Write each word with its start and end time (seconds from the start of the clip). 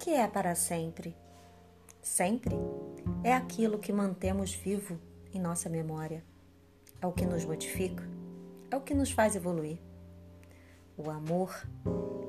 que 0.00 0.14
é 0.14 0.26
para 0.26 0.54
sempre? 0.54 1.14
Sempre 2.00 2.54
é 3.22 3.34
aquilo 3.34 3.78
que 3.78 3.92
mantemos 3.92 4.54
vivo 4.54 4.98
em 5.30 5.38
nossa 5.38 5.68
memória. 5.68 6.24
É 7.02 7.06
o 7.06 7.12
que 7.12 7.26
nos 7.26 7.44
modifica, 7.44 8.02
é 8.70 8.76
o 8.76 8.80
que 8.80 8.94
nos 8.94 9.10
faz 9.10 9.36
evoluir. 9.36 9.78
O 10.96 11.10
amor 11.10 11.54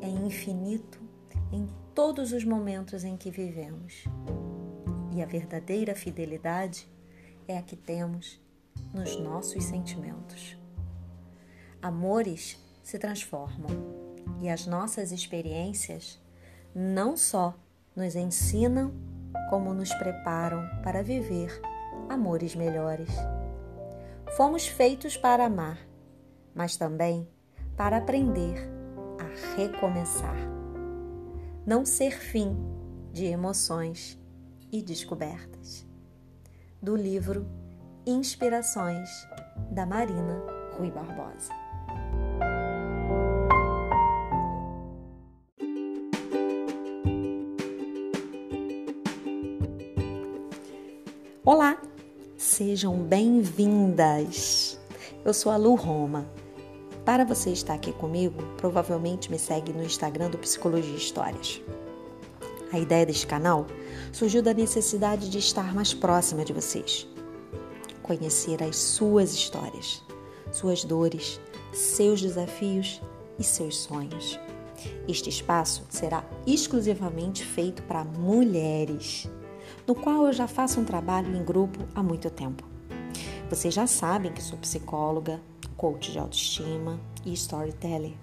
é 0.02 0.07
infinito 0.07 1.02
em 1.49 1.65
todos 1.95 2.34
os 2.34 2.43
momentos 2.43 3.05
em 3.05 3.15
que 3.15 3.31
vivemos. 3.31 4.03
E 5.15 5.21
a 5.21 5.25
verdadeira 5.25 5.95
fidelidade 5.95 6.91
é 7.47 7.57
a 7.57 7.61
que 7.61 7.77
temos 7.77 8.38
nos 8.93 9.15
nossos 9.17 9.63
sentimentos. 9.63 10.57
Amores 11.81 12.59
se 12.83 12.99
transformam 12.99 13.69
e 14.41 14.49
as 14.49 14.67
nossas 14.67 15.13
experiências 15.13 16.20
não 16.73 17.17
só 17.17 17.53
nos 17.95 18.16
ensinam, 18.16 18.93
como 19.49 19.73
nos 19.73 19.93
preparam 19.95 20.67
para 20.84 21.03
viver 21.03 21.61
amores 22.09 22.55
melhores. 22.55 23.09
Fomos 24.35 24.67
feitos 24.67 25.17
para 25.17 25.45
amar, 25.45 25.77
mas 26.55 26.77
também 26.77 27.27
para 27.75 27.97
aprender 27.97 28.57
a 29.20 29.55
recomeçar. 29.57 30.38
Não 31.66 31.85
ser 31.85 32.11
fim 32.11 32.55
de 33.11 33.25
emoções 33.25 34.19
e 34.72 34.81
descobertas. 34.81 35.85
Do 36.81 36.95
livro 36.95 37.45
Inspirações, 38.05 39.09
da 39.69 39.85
Marina 39.85 40.41
Rui 40.77 40.89
Barbosa. 40.89 41.60
Olá, 51.44 51.81
sejam 52.38 52.95
bem-vindas. 52.97 54.80
Eu 55.25 55.34
sou 55.34 55.52
a 55.52 55.58
Lu 55.58 55.73
Roma. 55.73 56.30
Para 57.03 57.25
você 57.25 57.50
estar 57.50 57.73
aqui 57.73 57.92
comigo, 57.92 58.44
provavelmente 58.58 59.31
me 59.31 59.39
segue 59.39 59.73
no 59.73 59.81
Instagram 59.81 60.30
do 60.30 60.38
Psicologia 60.38 60.95
Histórias. 60.95 61.59
A 62.72 62.78
ideia 62.78 63.08
deste 63.08 63.25
canal 63.25 63.66
surgiu 64.14 64.44
da 64.44 64.53
necessidade 64.53 65.31
de 65.31 65.39
estar 65.39 65.73
mais 65.73 65.95
próxima 65.95 66.45
de 66.45 66.53
vocês 66.53 67.08
conhecer 68.03 68.61
as 68.61 68.76
suas 68.76 69.33
histórias, 69.33 70.03
suas 70.52 70.83
dores, 70.83 71.42
seus 71.73 72.22
desafios 72.22 73.02
e 73.39 73.44
seus 73.44 73.78
sonhos. 73.78 74.39
Este 75.08 75.30
espaço 75.30 75.86
será 75.89 76.23
exclusivamente 76.45 77.44
feito 77.44 77.81
para 77.83 78.03
mulheres, 78.03 79.28
no 79.87 79.95
qual 79.95 80.27
eu 80.27 80.33
já 80.33 80.47
faço 80.47 80.79
um 80.79 80.85
trabalho 80.85 81.35
em 81.35 81.43
grupo 81.43 81.79
há 81.95 82.01
muito 82.01 82.29
tempo. 82.29 82.63
Vocês 83.49 83.73
já 83.73 83.85
sabem 83.85 84.31
que 84.31 84.41
sou 84.41 84.57
psicóloga, 84.57 85.41
coach 85.75 86.11
de 86.11 86.19
autoestima 86.19 86.99
e 87.25 87.33
storyteller, 87.33 88.13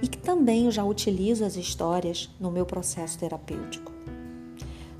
e 0.00 0.06
que 0.06 0.18
também 0.18 0.66
eu 0.66 0.70
já 0.70 0.84
utilizo 0.84 1.44
as 1.44 1.56
histórias 1.56 2.30
no 2.38 2.50
meu 2.50 2.64
processo 2.64 3.18
terapêutico. 3.18 3.90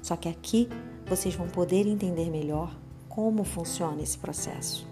Só 0.03 0.17
que 0.17 0.29
aqui 0.29 0.69
vocês 1.07 1.35
vão 1.35 1.47
poder 1.47 1.87
entender 1.87 2.31
melhor 2.31 2.75
como 3.09 3.45
funciona 3.45 4.03
esse 4.03 4.19
processo. 4.19 4.87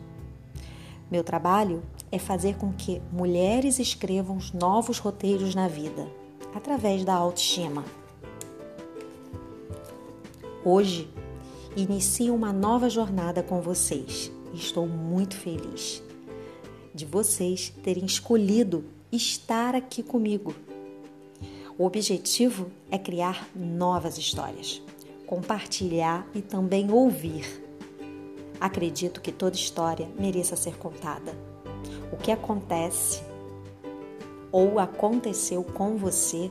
Meu 1.10 1.24
trabalho 1.24 1.82
é 2.12 2.18
fazer 2.18 2.56
com 2.56 2.72
que 2.72 3.02
mulheres 3.10 3.78
escrevam 3.78 4.38
novos 4.54 4.98
roteiros 4.98 5.54
na 5.54 5.66
vida, 5.66 6.06
através 6.54 7.04
da 7.04 7.14
autoestima. 7.14 7.84
Hoje, 10.64 11.08
inicio 11.76 12.34
uma 12.34 12.52
nova 12.52 12.88
jornada 12.90 13.42
com 13.42 13.60
vocês 13.60 14.30
estou 14.52 14.86
muito 14.86 15.36
feliz 15.36 16.02
de 16.94 17.06
vocês 17.06 17.72
terem 17.82 18.04
escolhido 18.04 18.84
estar 19.12 19.74
aqui 19.74 20.02
comigo. 20.02 20.54
O 21.78 21.84
objetivo 21.84 22.70
é 22.90 22.98
criar 22.98 23.48
novas 23.54 24.18
histórias, 24.18 24.82
compartilhar 25.26 26.26
e 26.34 26.42
também 26.42 26.90
ouvir 26.90 27.70
Acredito 28.60 29.22
que 29.22 29.32
toda 29.32 29.56
história 29.56 30.06
mereça 30.18 30.54
ser 30.54 30.77
contada. 30.77 31.32
O 32.12 32.16
que 32.18 32.30
acontece 32.30 33.22
ou 34.52 34.78
aconteceu 34.78 35.64
com 35.64 35.96
você 35.96 36.50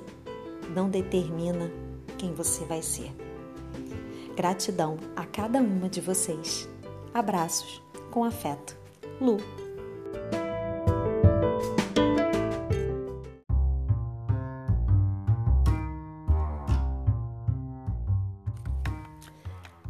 não 0.74 0.90
determina 0.90 1.72
quem 2.18 2.34
você 2.34 2.66
vai 2.66 2.82
ser. 2.82 3.12
Gratidão 4.40 4.96
a 5.18 5.26
cada 5.26 5.60
uma 5.60 5.90
de 5.90 6.00
vocês. 6.00 6.66
Abraços 7.14 7.84
com 8.10 8.24
afeto. 8.24 8.78
Lu. 9.20 9.36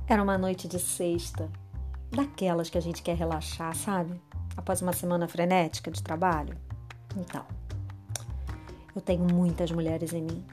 Era 0.07 0.23
uma 0.23 0.35
noite 0.35 0.67
de 0.67 0.79
sexta 0.79 1.47
daquelas 2.09 2.71
que 2.71 2.77
a 2.79 2.81
gente 2.81 3.03
quer 3.03 3.15
relaxar, 3.15 3.75
sabe? 3.75 4.19
Após 4.57 4.81
uma 4.81 4.93
semana 4.93 5.27
frenética 5.27 5.91
de 5.91 6.01
trabalho. 6.01 6.57
Então, 7.15 7.45
eu 8.95 9.01
tenho 9.01 9.31
muitas 9.31 9.69
mulheres 9.69 10.11
em 10.11 10.23
mim. 10.23 10.43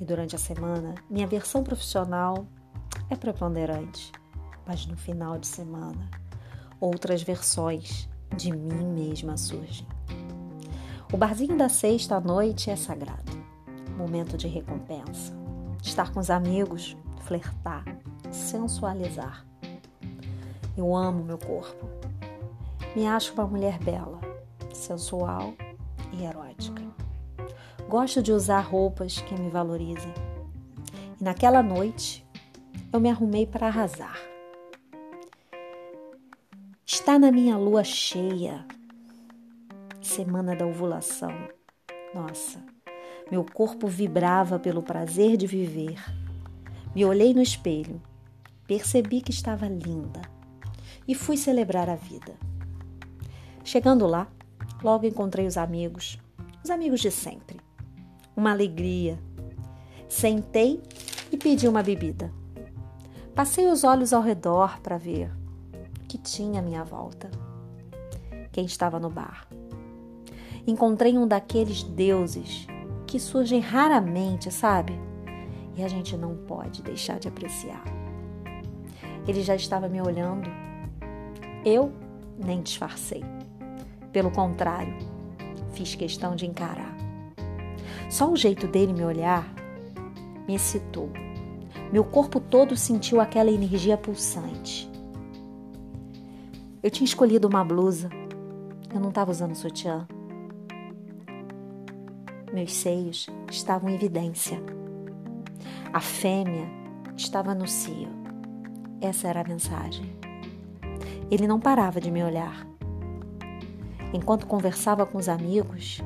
E 0.00 0.04
durante 0.04 0.34
a 0.34 0.40
semana, 0.40 0.96
minha 1.08 1.28
versão 1.28 1.62
profissional 1.62 2.44
é 3.10 3.16
preponderante. 3.16 4.12
Mas 4.66 4.86
no 4.86 4.96
final 4.96 5.38
de 5.38 5.46
semana, 5.46 6.10
outras 6.80 7.22
versões 7.22 8.08
de 8.36 8.52
mim 8.52 8.84
mesma 8.84 9.36
surgem. 9.36 9.86
O 11.12 11.16
barzinho 11.16 11.56
da 11.56 11.68
sexta 11.68 12.16
à 12.16 12.20
noite 12.20 12.70
é 12.70 12.76
sagrado. 12.76 13.32
Momento 13.96 14.36
de 14.36 14.46
recompensa. 14.46 15.32
Estar 15.82 16.12
com 16.12 16.20
os 16.20 16.30
amigos, 16.30 16.96
flertar, 17.24 17.84
sensualizar 18.30 19.48
eu 20.78 20.94
amo 20.94 21.24
meu 21.24 21.38
corpo. 21.38 21.88
Me 22.94 23.04
acho 23.04 23.32
uma 23.34 23.46
mulher 23.46 23.78
bela, 23.80 24.20
sensual 24.72 25.52
e 26.12 26.24
erótica. 26.24 26.82
Gosto 27.88 28.22
de 28.22 28.32
usar 28.32 28.60
roupas 28.60 29.18
que 29.20 29.34
me 29.34 29.50
valorizem. 29.50 30.14
E 31.20 31.24
naquela 31.24 31.64
noite, 31.64 32.24
eu 32.92 33.00
me 33.00 33.10
arrumei 33.10 33.46
para 33.46 33.66
arrasar. 33.66 34.18
Está 36.86 37.18
na 37.18 37.30
minha 37.30 37.56
lua 37.56 37.84
cheia, 37.84 38.66
semana 40.00 40.56
da 40.56 40.66
ovulação. 40.66 41.32
Nossa, 42.14 42.64
meu 43.30 43.44
corpo 43.44 43.86
vibrava 43.86 44.58
pelo 44.58 44.82
prazer 44.82 45.36
de 45.36 45.46
viver. 45.46 46.02
Me 46.94 47.04
olhei 47.04 47.34
no 47.34 47.42
espelho, 47.42 48.00
percebi 48.66 49.20
que 49.20 49.30
estava 49.30 49.68
linda 49.68 50.22
e 51.06 51.14
fui 51.14 51.36
celebrar 51.36 51.90
a 51.90 51.94
vida. 51.94 52.34
Chegando 53.62 54.06
lá, 54.06 54.26
logo 54.82 55.06
encontrei 55.06 55.46
os 55.46 55.58
amigos, 55.58 56.18
os 56.64 56.70
amigos 56.70 57.00
de 57.00 57.10
sempre. 57.10 57.60
Uma 58.34 58.52
alegria. 58.52 59.18
Sentei 60.08 60.82
e 61.30 61.36
pedi 61.36 61.68
uma 61.68 61.82
bebida. 61.82 62.32
Passei 63.38 63.68
os 63.68 63.84
olhos 63.84 64.12
ao 64.12 64.20
redor 64.20 64.80
para 64.80 64.98
ver 64.98 65.30
que 66.08 66.18
tinha 66.18 66.58
à 66.58 66.62
minha 66.62 66.82
volta. 66.82 67.30
Quem 68.50 68.64
estava 68.64 68.98
no 68.98 69.08
bar? 69.08 69.46
Encontrei 70.66 71.16
um 71.16 71.24
daqueles 71.24 71.84
deuses 71.84 72.66
que 73.06 73.20
surgem 73.20 73.60
raramente, 73.60 74.50
sabe? 74.50 74.98
E 75.76 75.84
a 75.84 75.88
gente 75.88 76.16
não 76.16 76.34
pode 76.34 76.82
deixar 76.82 77.20
de 77.20 77.28
apreciar. 77.28 77.84
Ele 79.24 79.44
já 79.44 79.54
estava 79.54 79.88
me 79.88 80.02
olhando 80.02 80.50
eu 81.64 81.92
nem 82.36 82.60
disfarcei. 82.60 83.22
Pelo 84.12 84.32
contrário, 84.32 84.98
fiz 85.74 85.94
questão 85.94 86.34
de 86.34 86.44
encarar. 86.44 86.92
Só 88.10 88.32
o 88.32 88.36
jeito 88.36 88.66
dele 88.66 88.92
me 88.92 89.04
olhar 89.04 89.48
me 90.48 90.56
excitou. 90.56 91.27
Meu 91.92 92.04
corpo 92.04 92.38
todo 92.38 92.76
sentiu 92.76 93.20
aquela 93.20 93.50
energia 93.50 93.96
pulsante. 93.96 94.90
Eu 96.82 96.90
tinha 96.90 97.06
escolhido 97.06 97.48
uma 97.48 97.64
blusa. 97.64 98.10
Eu 98.92 99.00
não 99.00 99.08
estava 99.08 99.30
usando 99.30 99.54
sutiã. 99.54 100.06
Meus 102.52 102.74
seios 102.74 103.26
estavam 103.50 103.88
em 103.88 103.94
evidência. 103.94 104.60
A 105.92 106.00
fêmea 106.00 106.68
estava 107.16 107.54
no 107.54 107.66
cio. 107.66 108.08
Essa 109.00 109.28
era 109.28 109.40
a 109.40 109.48
mensagem. 109.48 110.12
Ele 111.30 111.46
não 111.46 111.58
parava 111.58 112.00
de 112.00 112.10
me 112.10 112.22
olhar. 112.22 112.66
Enquanto 114.12 114.46
conversava 114.46 115.06
com 115.06 115.18
os 115.18 115.28
amigos, 115.28 116.02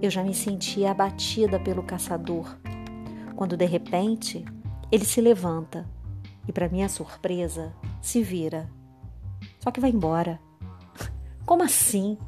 eu 0.00 0.10
já 0.10 0.22
me 0.22 0.34
sentia 0.34 0.90
abatida 0.90 1.58
pelo 1.58 1.82
caçador, 1.82 2.56
quando 3.38 3.56
de 3.56 3.66
repente 3.66 4.44
ele 4.90 5.04
se 5.04 5.20
levanta 5.20 5.88
e, 6.48 6.52
para 6.52 6.68
minha 6.68 6.88
surpresa, 6.88 7.72
se 8.02 8.20
vira. 8.20 8.68
Só 9.60 9.70
que 9.70 9.78
vai 9.78 9.90
embora. 9.90 10.40
Como 11.46 11.62
assim? 11.62 12.18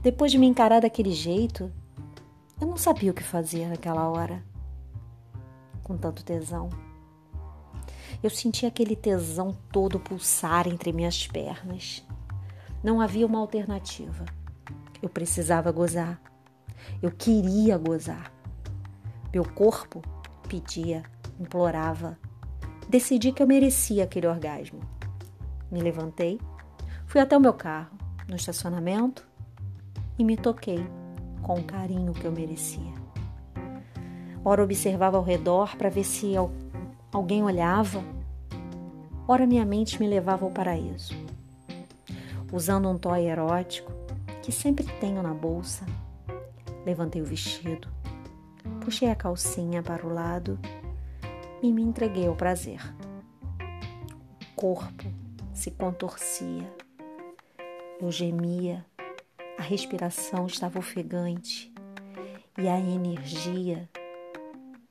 Depois 0.00 0.32
de 0.32 0.38
me 0.38 0.46
encarar 0.46 0.80
daquele 0.80 1.10
jeito, 1.10 1.70
eu 2.58 2.66
não 2.66 2.78
sabia 2.78 3.10
o 3.10 3.14
que 3.14 3.22
fazer 3.22 3.68
naquela 3.68 4.08
hora. 4.08 4.42
Com 5.82 5.98
tanto 5.98 6.24
tesão. 6.24 6.70
Eu 8.22 8.30
senti 8.30 8.64
aquele 8.64 8.96
tesão 8.96 9.54
todo 9.70 10.00
pulsar 10.00 10.66
entre 10.66 10.90
minhas 10.90 11.26
pernas. 11.26 12.02
Não 12.82 13.02
havia 13.02 13.26
uma 13.26 13.40
alternativa. 13.40 14.24
Eu 15.02 15.10
precisava 15.10 15.70
gozar. 15.70 16.18
Eu 17.02 17.10
queria 17.10 17.76
gozar. 17.76 18.32
Meu 19.30 19.44
corpo 19.44 20.00
pedia, 20.46 21.02
implorava. 21.38 22.18
Decidi 22.88 23.32
que 23.32 23.42
eu 23.42 23.46
merecia 23.46 24.04
aquele 24.04 24.26
orgasmo. 24.26 24.80
Me 25.70 25.80
levantei, 25.80 26.40
fui 27.06 27.20
até 27.20 27.36
o 27.36 27.40
meu 27.40 27.52
carro, 27.52 27.96
no 28.28 28.36
estacionamento, 28.36 29.26
e 30.18 30.24
me 30.24 30.36
toquei 30.36 30.86
com 31.42 31.54
o 31.54 31.64
carinho 31.64 32.12
que 32.12 32.24
eu 32.24 32.32
merecia. 32.32 32.94
Ora 34.44 34.62
observava 34.62 35.16
ao 35.16 35.24
redor 35.24 35.76
para 35.76 35.90
ver 35.90 36.04
se 36.04 36.34
alguém 37.12 37.42
olhava, 37.42 38.02
ora 39.26 39.46
minha 39.46 39.64
mente 39.64 39.98
me 39.98 40.06
levava 40.06 40.44
ao 40.44 40.50
paraíso. 40.50 41.14
Usando 42.52 42.88
um 42.88 42.96
toy 42.96 43.26
erótico 43.26 43.92
que 44.42 44.52
sempre 44.52 44.84
tenho 45.00 45.20
na 45.20 45.34
bolsa, 45.34 45.84
levantei 46.84 47.20
o 47.20 47.24
vestido, 47.24 47.88
puxei 48.80 49.10
a 49.10 49.14
calcinha 49.14 49.82
para 49.82 50.06
o 50.06 50.12
lado 50.12 50.58
e 51.62 51.72
me 51.72 51.82
entreguei 51.82 52.26
ao 52.26 52.36
prazer. 52.36 52.80
O 54.42 54.56
corpo 54.56 55.04
se 55.52 55.70
contorcia, 55.70 56.72
eu 58.00 58.10
gemia, 58.12 58.84
a 59.58 59.62
respiração 59.62 60.46
estava 60.46 60.78
ofegante 60.78 61.72
e 62.58 62.68
a 62.68 62.78
energia 62.78 63.88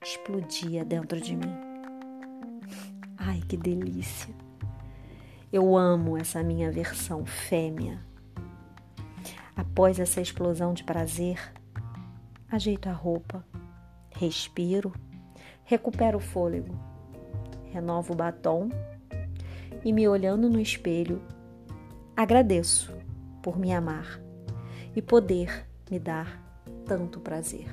explodia 0.04 0.84
dentro 0.84 1.20
de 1.20 1.36
mim. 1.36 1.56
Ai, 3.18 3.42
que 3.48 3.58
delícia! 3.58 4.34
Eu 5.52 5.78
amo 5.78 6.18
essa 6.18 6.44
minha 6.44 6.72
versão 6.72 7.26
fêmea. 7.26 8.00
Após 9.56 10.00
essa 10.00 10.20
explosão 10.20 10.74
de 10.74 10.84
prazer, 10.84 11.40
ajeito 12.52 12.90
a 12.90 12.92
roupa, 12.92 13.46
respiro, 14.16 14.94
recupero 15.64 16.18
o 16.18 16.22
fôlego, 16.22 16.74
renovo 17.72 18.14
o 18.14 18.16
batom 18.16 18.70
e, 19.84 19.92
me 19.92 20.08
olhando 20.08 20.50
no 20.50 20.60
espelho, 20.60 21.22
agradeço 22.16 22.96
por 23.44 23.60
me 23.60 23.74
amar 23.74 24.20
e 24.96 25.02
poder 25.02 25.68
me 25.90 26.00
dar 26.00 26.42
tanto 26.86 27.20
prazer. 27.20 27.68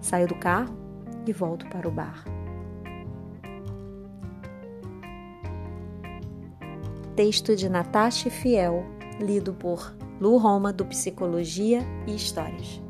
Saio 0.00 0.28
do 0.28 0.34
carro 0.34 0.76
e 1.26 1.32
volto 1.32 1.66
para 1.68 1.88
o 1.88 1.90
bar. 1.90 2.24
Texto 7.14 7.56
de 7.56 7.68
Natasha 7.68 8.30
Fiel, 8.30 8.84
lido 9.20 9.52
por 9.52 9.96
Lu 10.20 10.36
Roma 10.36 10.72
do 10.72 10.84
Psicologia 10.84 11.80
e 12.06 12.14
Histórias. 12.14 12.87